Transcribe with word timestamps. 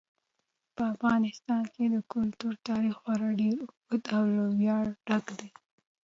په 0.75 0.83
افغانستان 0.93 1.63
کې 1.73 1.83
د 1.93 1.97
کلتور 2.13 2.53
تاریخ 2.67 2.95
خورا 3.01 3.29
ډېر 3.41 3.55
اوږد 3.67 4.03
او 4.15 4.23
له 4.35 4.43
ویاړه 4.59 4.93
ډک 5.07 5.25
دی. 5.39 5.49